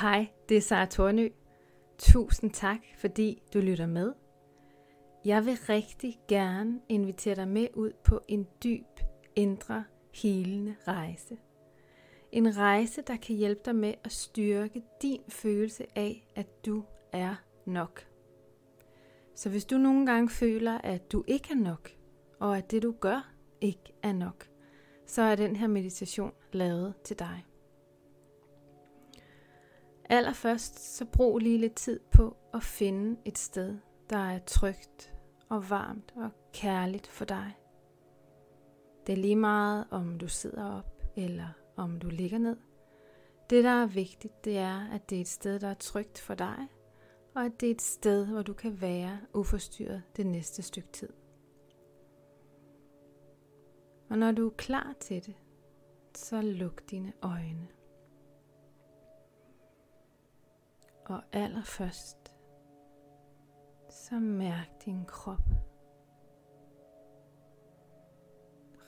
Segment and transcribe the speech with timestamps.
[0.00, 1.28] Hej, det er Sara Tornø.
[1.98, 4.12] Tusind tak, fordi du lytter med.
[5.24, 9.00] Jeg vil rigtig gerne invitere dig med ud på en dyb,
[9.36, 11.36] indre, helende rejse.
[12.32, 17.34] En rejse, der kan hjælpe dig med at styrke din følelse af, at du er
[17.66, 18.06] nok.
[19.34, 21.90] Så hvis du nogle gange føler, at du ikke er nok,
[22.40, 24.48] og at det du gør ikke er nok,
[25.06, 27.44] så er den her meditation lavet til dig.
[30.08, 33.76] Allerførst så brug lige lidt tid på at finde et sted,
[34.10, 35.14] der er trygt
[35.48, 37.52] og varmt og kærligt for dig.
[39.06, 42.56] Det er lige meget, om du sidder op eller om du ligger ned.
[43.50, 46.34] Det, der er vigtigt, det er, at det er et sted, der er trygt for
[46.34, 46.68] dig,
[47.34, 51.08] og at det er et sted, hvor du kan være uforstyrret det næste stykke tid.
[54.10, 55.34] Og når du er klar til det,
[56.14, 57.75] så luk dine øjne.
[61.08, 62.32] Og allerførst,
[63.90, 65.42] så mærk din krop.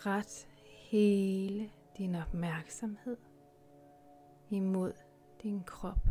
[0.07, 0.49] Ret
[0.91, 3.17] hele din opmærksomhed
[4.51, 4.93] imod
[5.43, 6.09] din krop.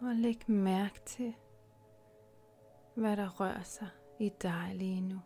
[0.00, 1.34] Og læg mærke til,
[2.94, 5.20] hvad der rører sig i dig lige nu.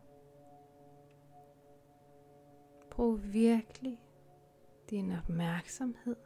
[2.91, 4.00] Brug virkelig
[4.91, 6.25] din opmærksomhed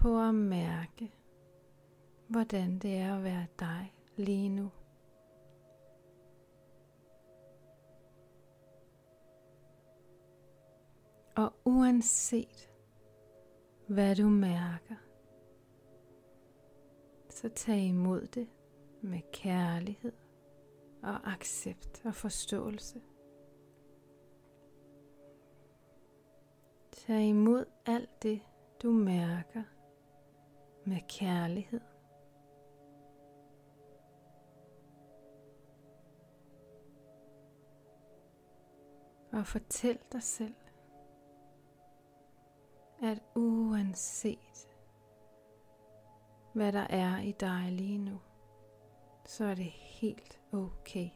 [0.00, 1.12] på at mærke,
[2.28, 4.70] hvordan det er at være dig lige nu.
[11.36, 12.70] Og uanset
[13.86, 14.94] hvad du mærker,
[17.30, 18.48] så tag imod det
[19.00, 20.12] med kærlighed
[21.02, 23.00] og accept og forståelse.
[26.92, 28.40] Tag imod alt det,
[28.82, 29.62] du mærker
[30.90, 31.80] med kærlighed.
[39.32, 40.54] Og fortæl dig selv,
[43.02, 44.68] at uanset
[46.52, 48.20] hvad der er i dig lige nu,
[49.24, 51.10] så er det helt okay.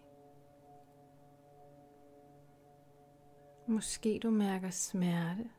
[3.66, 5.50] Måske du mærker smerte,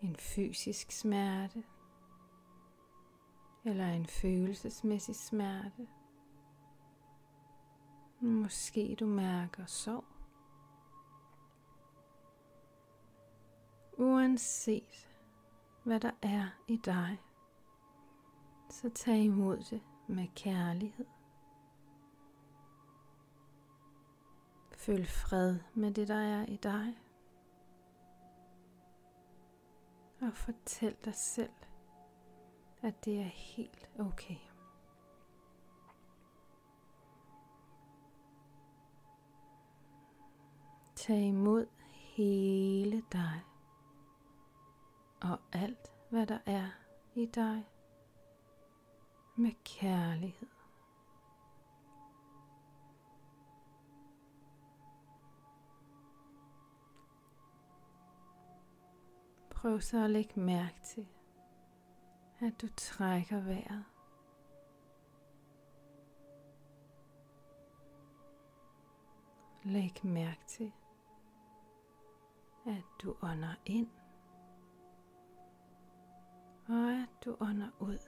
[0.00, 1.64] en fysisk smerte,
[3.68, 5.88] eller en følelsesmæssig smerte.
[8.20, 10.04] Måske du mærker sorg.
[13.98, 15.08] Uanset
[15.84, 17.22] hvad der er i dig,
[18.70, 21.06] så tag imod det med kærlighed.
[24.72, 26.98] Føl fred med det, der er i dig.
[30.20, 31.57] Og fortæl dig selv,
[32.82, 34.36] at det er helt okay.
[40.94, 43.40] Tag imod hele dig
[45.20, 46.68] og alt, hvad der er
[47.14, 47.66] i dig
[49.36, 50.48] med kærlighed.
[59.50, 61.06] Prøv så at lægge mærke til,
[62.40, 63.84] at du trækker vejret.
[69.64, 70.72] Læg mærke til,
[72.66, 73.90] at du ånder ind,
[76.68, 77.98] og at du ånder ud.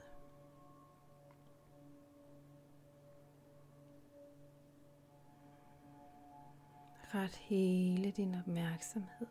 [7.13, 9.27] Ret hele din opmærksomhed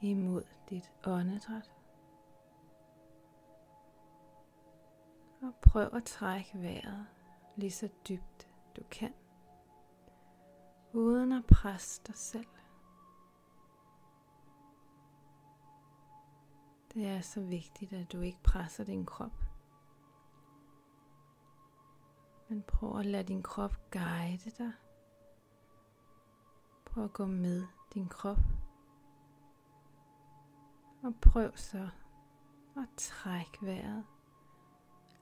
[0.00, 1.77] imod dit åndedræt.
[5.48, 7.06] Og prøv at trække vejret
[7.56, 9.14] lige så dybt du kan,
[10.92, 12.46] uden at presse dig selv.
[16.94, 19.44] Det er så vigtigt, at du ikke presser din krop.
[22.48, 24.72] Men prøv at lade din krop guide dig.
[26.84, 28.38] Prøv at gå med din krop
[31.02, 31.88] og prøv så
[32.76, 34.04] at trække vejret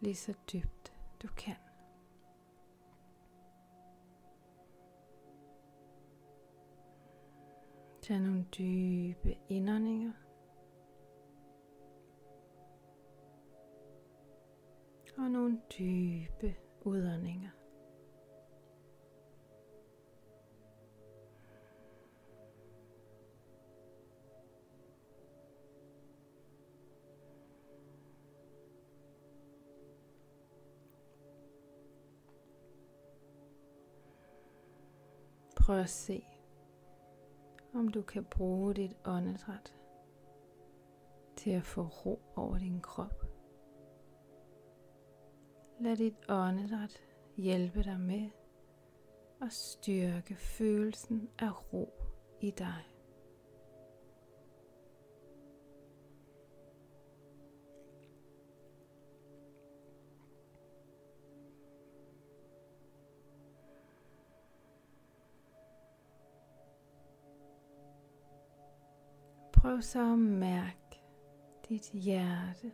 [0.00, 1.56] lige så dybt du kan.
[8.02, 10.12] Tag nogle dybe indåndinger.
[15.18, 17.50] Og nogle dybe udåndinger.
[35.66, 36.26] Prøv at se,
[37.74, 39.74] om du kan bruge dit åndedræt
[41.36, 43.24] til at få ro over din krop.
[45.80, 47.00] Lad dit åndedræt
[47.36, 48.30] hjælpe dig med
[49.42, 51.92] at styrke følelsen af ro
[52.40, 52.95] i dig.
[69.66, 71.02] Prøv så at mærke
[71.68, 72.72] dit hjerte.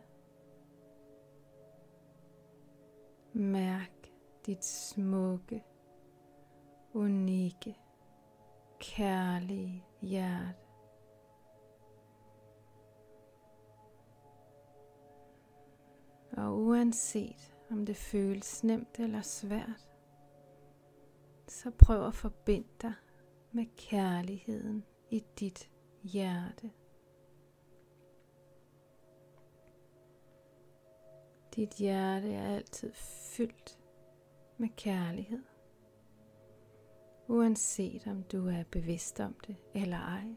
[3.33, 4.11] Mærk
[4.45, 5.63] dit smukke,
[6.93, 7.77] unikke,
[8.79, 10.65] kærlige hjerte.
[16.31, 19.89] Og uanset om det føles nemt eller svært,
[21.47, 22.93] så prøv at forbinde dig
[23.51, 25.69] med kærligheden i dit
[26.03, 26.71] hjerte.
[31.55, 32.93] Dit hjerte er altid
[33.35, 33.79] fyldt
[34.57, 35.43] med kærlighed.
[37.27, 40.35] Uanset om du er bevidst om det eller ej,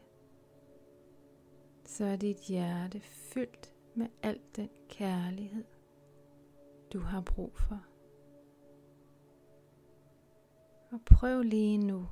[1.85, 5.65] så er dit hjerte fyldt med al den kærlighed,
[6.93, 7.85] du har brug for.
[10.91, 12.07] Og prøv lige nu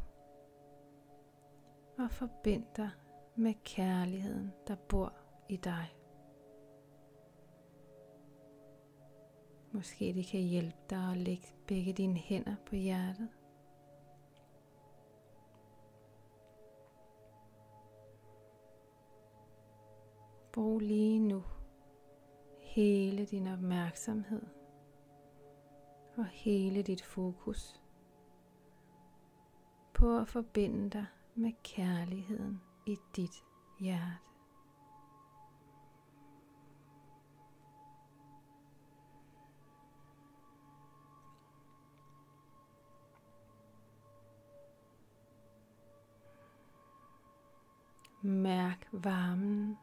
[2.00, 2.90] at forbinde dig
[3.36, 5.14] med kærligheden, der bor
[5.50, 5.95] i dig.
[9.76, 13.30] Måske det kan hjælpe dig at lægge begge dine hænder på hjertet.
[20.54, 21.44] Brug lige nu
[22.60, 24.42] hele din opmærksomhed
[26.18, 27.82] og hele dit fokus
[29.94, 31.06] på at forbinde dig
[31.36, 33.44] med kærligheden i dit
[33.80, 34.35] hjerte.
[48.26, 49.78] Mærk varmen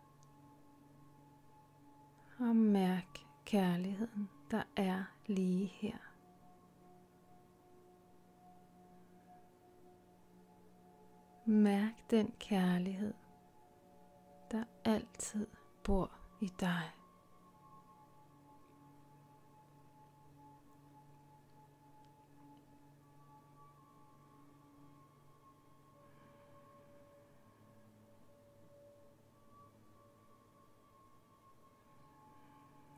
[2.39, 5.99] og mærk kærligheden, der er lige her.
[11.47, 13.15] Mærk den kærlighed,
[14.51, 15.47] der altid
[15.85, 16.11] bor
[16.41, 17.02] i dig.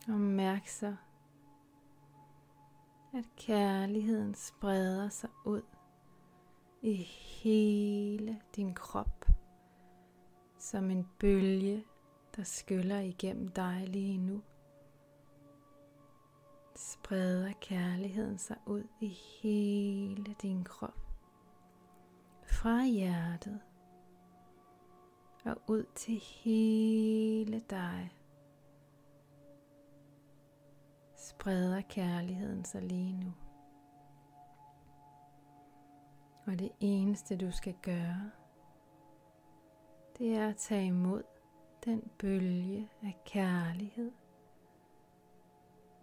[0.09, 0.97] Og mærk så,
[3.15, 5.63] at kærligheden spreder sig ud
[6.83, 6.95] i
[7.43, 9.27] hele din krop,
[10.59, 11.85] som en bølge,
[12.37, 14.43] der skyller igennem dig lige nu.
[16.77, 19.09] Spreder kærligheden sig ud i
[19.43, 20.99] hele din krop.
[22.47, 23.61] Fra hjertet
[25.45, 28.24] og ud til hele dig.
[31.39, 33.33] Spreder kærligheden sig lige nu.
[36.47, 38.31] Og det eneste du skal gøre,
[40.19, 41.23] det er at tage imod
[41.85, 44.13] den bølge af kærlighed,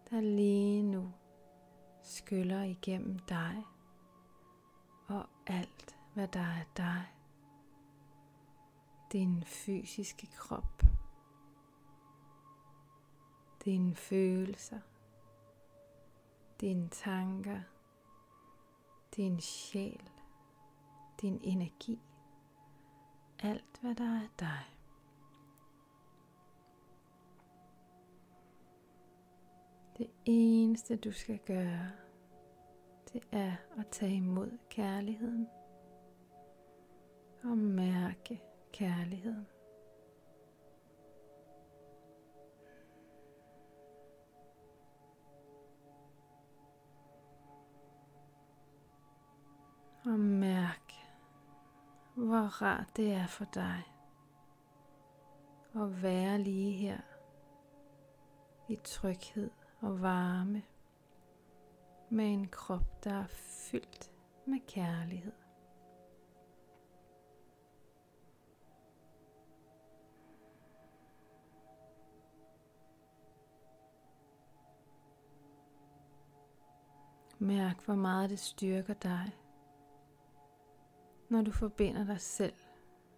[0.09, 1.11] der lige nu
[2.03, 3.63] skyller igennem dig
[5.07, 7.05] og alt, hvad der er dig.
[9.11, 10.83] Din fysiske krop,
[13.65, 14.79] dine følelser,
[16.61, 17.59] dine tanker,
[19.15, 20.09] din sjæl,
[21.21, 21.99] din energi,
[23.39, 24.65] alt hvad der er dig.
[29.97, 31.91] Det eneste du skal gøre,
[33.13, 35.47] det er at tage imod kærligheden
[37.43, 38.41] og mærke
[38.73, 39.50] kærligheden.
[50.05, 50.93] Og mærk,
[52.15, 53.83] hvor rart det er for dig
[55.75, 56.97] at være lige her
[58.67, 60.63] i tryghed og varme
[62.09, 63.27] med en krop, der er
[63.71, 64.11] fyldt
[64.45, 65.33] med kærlighed.
[77.39, 79.40] Mærk, hvor meget det styrker dig
[81.31, 82.53] når du forbinder dig selv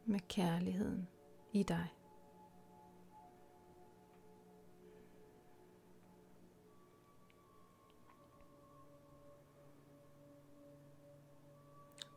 [0.06, 1.08] med kærligheden
[1.54, 1.88] i dig.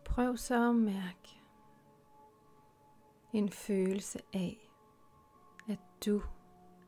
[0.04, 1.40] Prøv så at mærke
[3.32, 4.70] en følelse af,
[5.68, 6.22] at du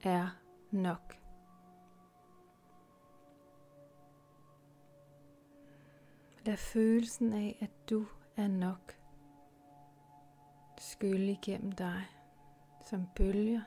[0.03, 0.29] er
[0.71, 1.15] nok.
[6.45, 8.98] Lad følelsen af, at du er nok,
[10.81, 12.05] skylle igennem dig
[12.83, 13.63] som bølger.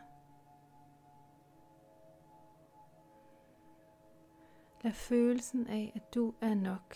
[4.84, 6.96] Lad følelsen af, at du er nok,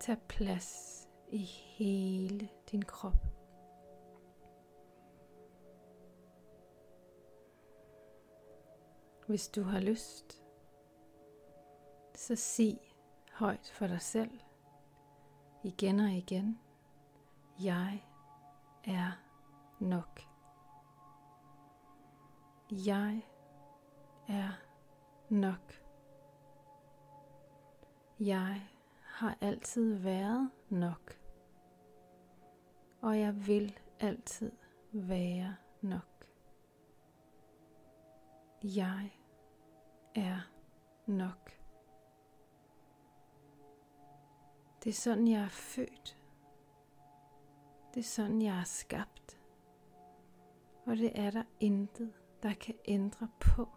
[0.00, 3.26] tage plads i hele din krop.
[9.26, 10.42] Hvis du har lyst,
[12.14, 12.78] så sig
[13.32, 14.40] højt for dig selv,
[15.62, 16.60] igen og igen,
[17.62, 18.02] jeg
[18.86, 19.12] er
[19.80, 20.20] nok.
[22.70, 23.26] Jeg
[24.28, 24.50] er
[25.28, 25.72] nok.
[28.20, 28.68] Jeg
[29.02, 31.18] har altid været nok.
[33.00, 34.52] Og jeg vil altid
[34.92, 36.26] være nok.
[38.62, 39.12] Jeg
[40.14, 40.40] er
[41.06, 41.50] nok.
[44.84, 46.23] Det er sådan, jeg er født.
[47.94, 49.40] Det er sådan, jeg er skabt.
[50.86, 53.68] Og det er der intet, der kan ændre på.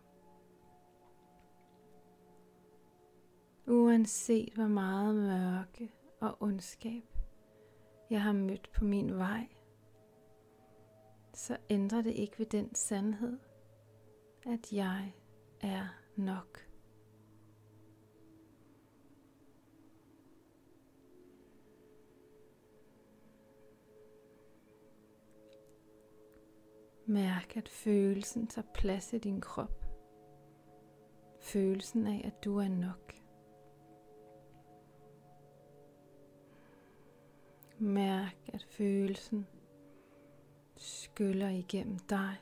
[3.67, 7.03] Uanset hvor meget mørke og ondskab
[8.09, 9.47] jeg har mødt på min vej,
[11.33, 13.39] så ændrer det ikke ved den sandhed,
[14.45, 15.13] at jeg
[15.62, 16.66] er nok.
[27.09, 29.85] Mærk, at følelsen tager plads i din krop.
[31.39, 33.13] Følelsen af, at du er nok.
[37.79, 39.47] Mærk, at følelsen
[40.77, 42.35] skyller igennem dig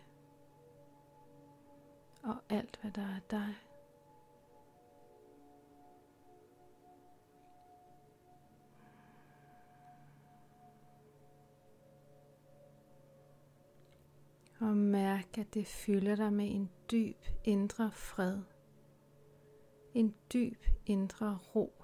[2.24, 3.55] og alt, hvad der er dig.
[14.65, 18.43] Og mærk, at det fylder dig med en dyb indre fred.
[19.93, 21.84] En dyb indre ro,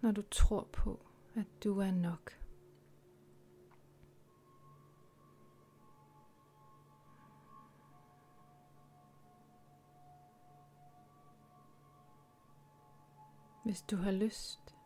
[0.00, 2.32] når du tror på, at du er nok.
[13.64, 14.76] Hvis du har lyst,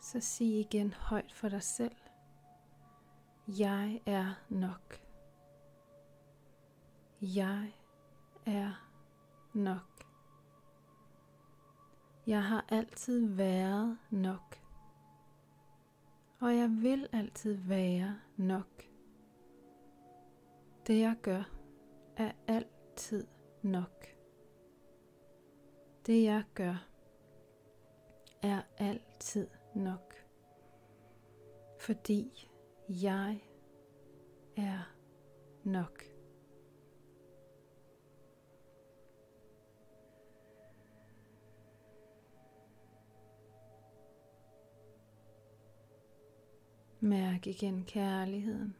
[0.00, 2.03] så sig igen højt for dig selv.
[3.48, 5.00] Jeg er nok.
[7.20, 7.74] Jeg
[8.46, 8.88] er
[9.54, 10.06] nok.
[12.26, 14.64] Jeg har altid været nok
[16.44, 18.82] og jeg vil altid være nok.
[20.86, 21.42] Det jeg gør
[22.16, 23.26] er altid
[23.62, 24.06] nok.
[26.06, 26.88] Det jeg gør
[28.42, 30.14] er altid nok.
[31.80, 32.50] Fordi
[32.88, 33.40] jeg
[34.56, 34.94] er
[35.64, 36.02] nok.
[47.00, 48.76] Mærk igen kærligheden.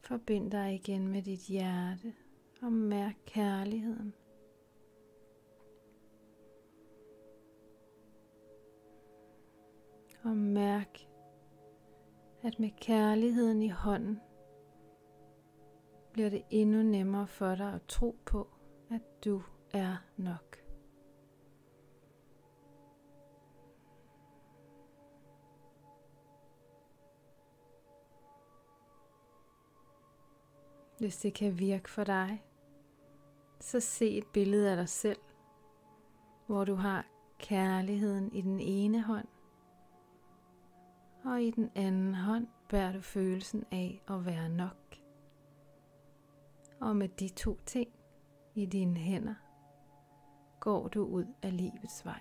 [0.00, 2.14] Forbind dig igen med dit hjerte
[2.62, 4.14] og mærk kærligheden.
[10.24, 10.98] Og mærk,
[12.44, 14.20] at med kærligheden i hånden
[16.12, 18.48] bliver det endnu nemmere for dig at tro på,
[18.90, 20.58] at du er nok.
[30.98, 32.44] Hvis det kan virke for dig,
[33.60, 35.18] så se et billede af dig selv,
[36.46, 37.06] hvor du har
[37.38, 39.28] kærligheden i den ene hånd,
[41.24, 44.96] og i den anden hånd bærer du følelsen af at være nok.
[46.80, 47.88] Og med de to ting
[48.54, 49.34] i dine hænder,
[50.60, 52.20] går du ud af livets vej.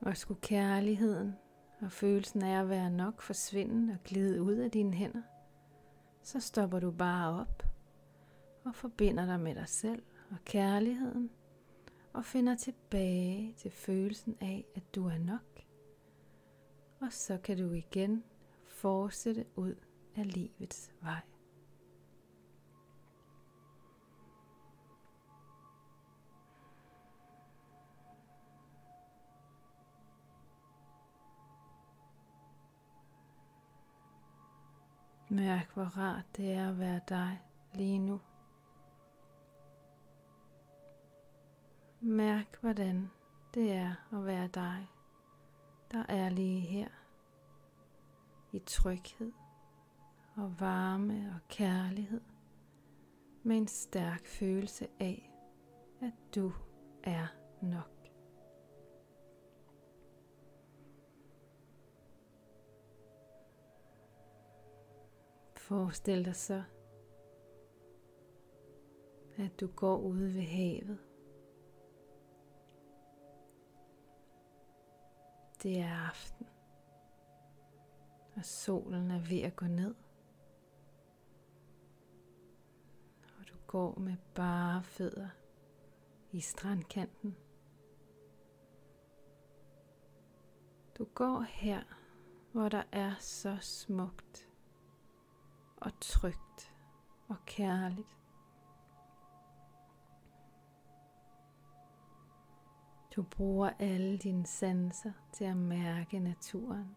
[0.00, 1.34] Og skulle kærligheden
[1.80, 5.22] og følelsen af at være nok forsvinde og glide ud af dine hænder,
[6.22, 7.71] så stopper du bare op
[8.64, 11.30] og forbinder dig med dig selv og kærligheden
[12.12, 15.62] og finder tilbage til følelsen af, at du er nok.
[17.00, 18.24] Og så kan du igen
[18.66, 19.74] fortsætte ud
[20.16, 21.20] af livets vej.
[35.28, 37.40] Mærk, hvor rart det er at være dig
[37.74, 38.20] lige nu.
[42.04, 43.10] Mærk, hvordan
[43.54, 44.88] det er at være dig,
[45.92, 46.88] der er lige her
[48.52, 49.32] i tryghed
[50.36, 52.20] og varme og kærlighed
[53.42, 55.32] med en stærk følelse af,
[56.00, 56.52] at du
[57.04, 57.26] er
[57.62, 58.08] nok.
[65.56, 66.62] Forestil dig så,
[69.36, 71.11] at du går ude ved havet.
[75.62, 76.46] Det er aften,
[78.36, 79.94] og solen er ved at gå ned.
[83.38, 85.28] Og du går med bare fødder
[86.30, 87.36] i strandkanten.
[90.98, 91.82] Du går her,
[92.52, 94.48] hvor der er så smukt
[95.76, 96.74] og trygt
[97.28, 98.21] og kærligt.
[103.16, 106.96] Du bruger alle dine sanser til at mærke naturen.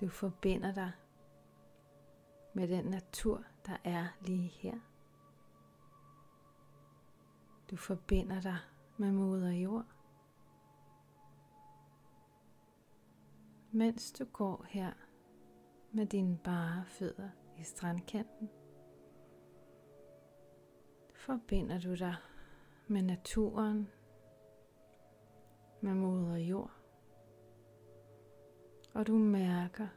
[0.00, 0.92] Du forbinder dig
[2.54, 4.78] med den natur, der er lige her.
[7.70, 8.58] Du forbinder dig
[8.96, 9.86] med moder jord.
[13.72, 14.92] Mens du går her
[15.92, 18.50] med dine bare fødder i strandkanten
[21.26, 22.16] forbinder du dig
[22.86, 23.88] med naturen,
[25.80, 26.70] med moder jord,
[28.94, 29.88] og du mærker,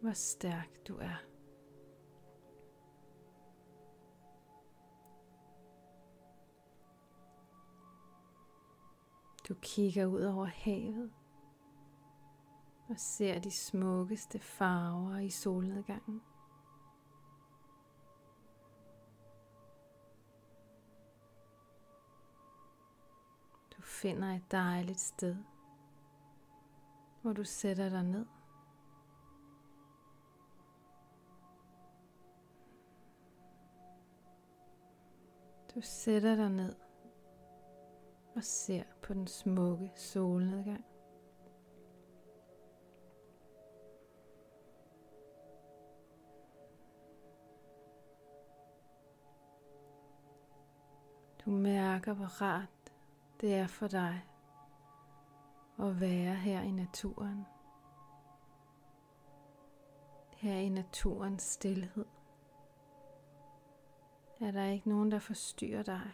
[0.00, 1.24] hvor stærk du er.
[9.48, 11.12] Du kigger ud over havet
[12.88, 16.22] og ser de smukkeste farver i solnedgangen.
[23.96, 25.36] Finder et dejligt sted,
[27.22, 28.26] hvor du sætter dig ned.
[35.74, 36.74] Du sætter dig ned
[38.36, 40.84] og ser på den smukke solnedgang.
[51.44, 52.75] Du mærker, hvor rart
[53.40, 54.24] det er for dig
[55.78, 57.46] at være her i naturen.
[60.36, 62.04] Her i naturens stillhed.
[64.40, 66.10] Er der ikke nogen, der forstyrrer dig.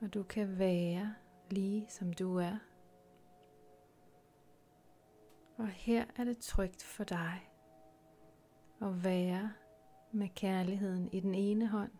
[0.00, 1.14] Og du kan være
[1.50, 2.56] lige som du er.
[5.56, 7.50] Og her er det trygt for dig
[8.80, 9.52] at være
[10.12, 11.92] med kærligheden i den ene hånd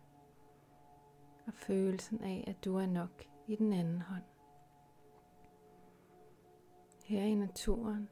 [1.47, 4.23] og følelsen af, at du er nok i den anden hånd.
[7.05, 8.09] Her i naturen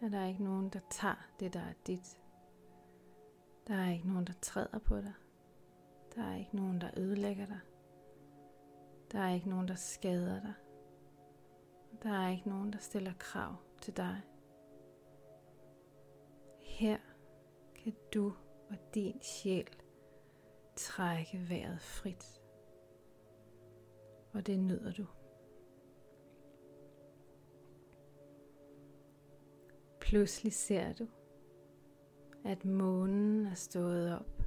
[0.00, 2.18] er der ikke nogen, der tager det, der er dit.
[3.66, 5.14] Der er ikke nogen, der træder på dig.
[6.14, 7.60] Der er ikke nogen, der ødelægger dig.
[9.12, 10.54] Der er ikke nogen, der skader dig.
[12.02, 14.20] Der er ikke nogen, der stiller krav til dig.
[16.60, 16.98] Her
[17.74, 18.32] kan du
[18.70, 19.68] og din sjæl
[20.76, 22.35] trække vejret frit.
[24.36, 25.06] Og det nyder du.
[30.00, 31.06] Pludselig ser du,
[32.44, 34.42] at månen er stået op.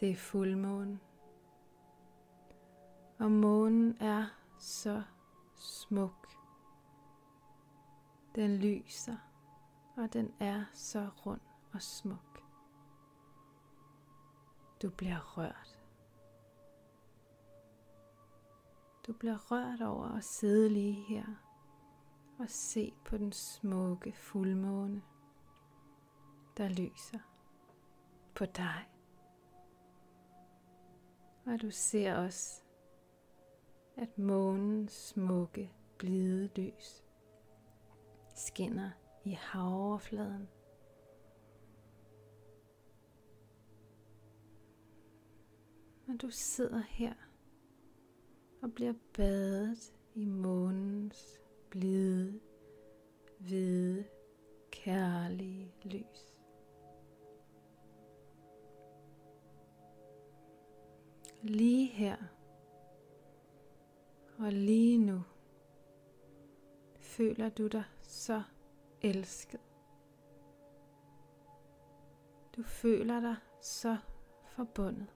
[0.00, 1.00] Det er fuldmånen.
[3.18, 4.26] Og månen er
[4.58, 5.02] så
[5.54, 6.28] smuk.
[8.34, 9.16] Den lyser,
[9.96, 11.40] og den er så rund
[11.72, 12.42] og smuk.
[14.82, 15.75] Du bliver rørt.
[19.06, 21.24] Du bliver rørt over at sidde lige her
[22.38, 25.02] og se på den smukke fuldmåne,
[26.56, 27.18] der lyser
[28.34, 28.88] på dig.
[31.46, 32.62] Og du ser også,
[33.96, 37.04] at månens smukke, blide lys
[38.34, 38.90] skinner
[39.24, 40.48] i havoverfladen.
[46.08, 47.14] Og du sidder her
[48.66, 52.40] og bliver badet i månens blide,
[53.38, 54.04] hvide,
[54.70, 56.34] kærlige lys.
[61.42, 62.16] Lige her
[64.38, 65.22] og lige nu
[67.00, 68.42] føler du dig så
[69.02, 69.60] elsket.
[72.56, 73.96] Du føler dig så
[74.56, 75.14] forbundet.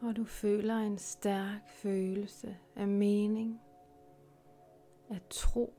[0.00, 3.60] Og du føler en stærk følelse af mening,
[5.10, 5.74] af tro,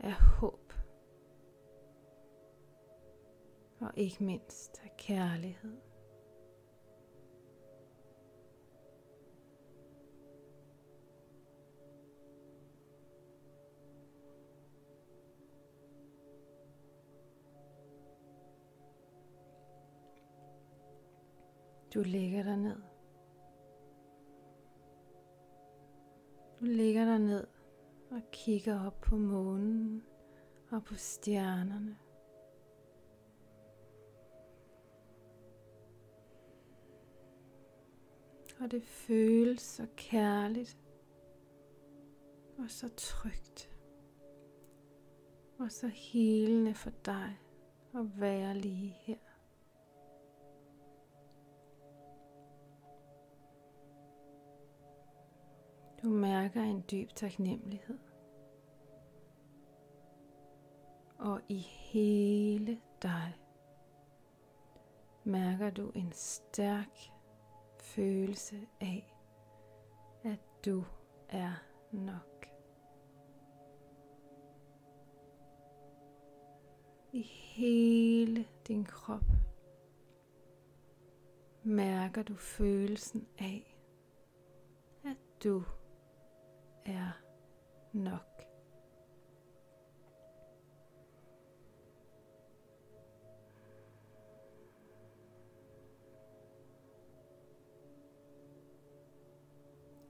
[0.00, 0.72] af håb
[3.80, 5.91] og ikke mindst af kærlighed.
[21.94, 22.82] Du ligger der ned.
[26.60, 27.46] Du ligger der ned
[28.10, 30.02] og kigger op på månen
[30.70, 31.98] og på stjernerne.
[38.60, 40.78] Og det føles så kærligt
[42.58, 43.70] og så trygt
[45.58, 47.38] og så helende for dig
[47.94, 49.31] at være lige her.
[56.02, 57.98] Du mærker en dyb taknemmelighed.
[61.18, 63.34] Og i hele dig
[65.24, 66.98] mærker du en stærk
[67.80, 69.16] følelse af,
[70.24, 70.84] at du
[71.28, 71.52] er
[71.92, 72.46] nok.
[77.12, 79.24] I hele din krop
[81.62, 83.78] mærker du følelsen af,
[85.04, 85.62] at du
[86.84, 87.22] er
[87.92, 88.32] nok.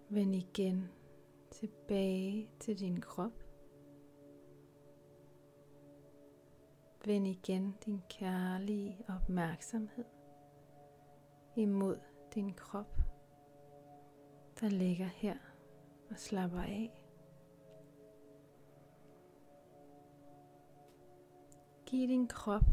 [0.09, 0.91] Vend igen
[1.51, 3.33] tilbage til din krop.
[7.05, 10.05] Vend igen din kærlige opmærksomhed
[11.57, 11.99] imod
[12.35, 12.99] din krop,
[14.61, 15.52] der ligger her
[16.12, 17.05] og slapper af.
[21.87, 22.64] Giv din krop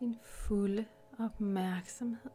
[0.00, 0.86] din fulde
[1.18, 2.30] opmærksomhed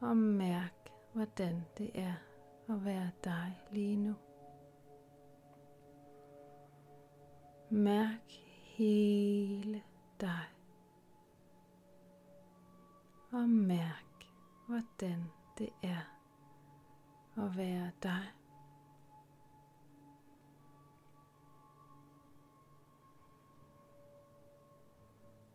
[0.00, 2.14] og mærk, hvordan det er
[2.68, 4.14] at være dig lige nu.
[7.70, 8.30] Mærk
[8.64, 9.82] hele
[10.20, 10.44] dig.
[13.32, 14.24] Og mærk,
[14.68, 15.24] hvordan
[15.58, 16.11] det er
[17.36, 18.32] og være dig.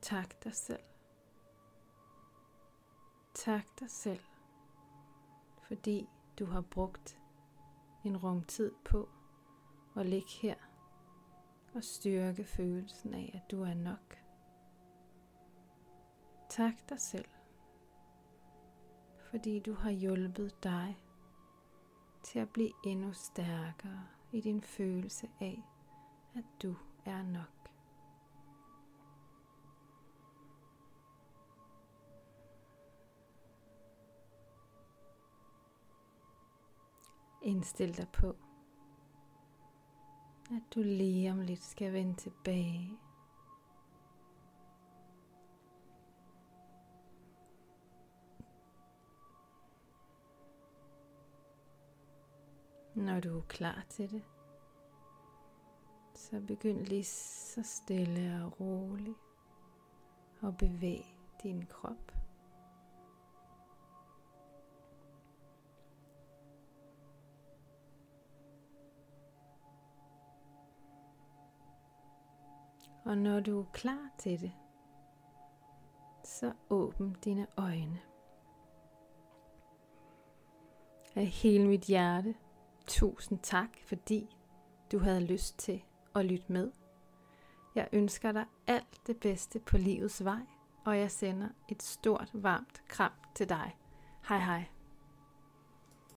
[0.02, 0.84] Tak dig selv.
[3.34, 4.24] Tak dig selv,
[5.62, 6.10] fordi
[6.40, 7.22] du har brugt
[8.04, 9.10] en rum tid på
[9.96, 10.56] at ligge her
[11.74, 14.18] og styrke følelsen af, at du er nok.
[16.50, 17.30] Tak dig selv,
[19.30, 21.07] fordi du har hjulpet dig
[22.28, 25.63] til at blive endnu stærkere i din følelse af,
[26.36, 27.72] at du er nok.
[37.42, 38.36] Indstil dig på,
[40.52, 42.98] at du lige om lidt skal vende tilbage
[52.98, 54.24] Når du er klar til det,
[56.14, 59.18] så begynd lige så stille og roligt
[60.44, 61.06] at bevæge
[61.44, 62.12] din krop.
[73.06, 74.52] Og når du er klar til det,
[76.24, 78.00] så åbn dine øjne.
[81.16, 82.36] Af hele mit hjerte
[82.88, 84.36] Tusind tak, fordi
[84.91, 85.84] du havde lyst til
[86.15, 86.71] at lytte med.
[87.76, 90.41] Jeg ønsker dig alt det bedste på livets vej,
[90.86, 93.78] og jeg sender et stort, varmt kram til dig.
[94.28, 94.77] Hej hej.